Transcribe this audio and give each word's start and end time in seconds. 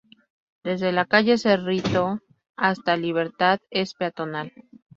Desde 0.63 0.91
la 0.91 1.05
calle 1.05 1.37
Cerrito 1.37 2.17
hasta 2.55 2.97
Libertad 2.97 3.59
es 3.69 3.93
peatonal. 3.93 4.51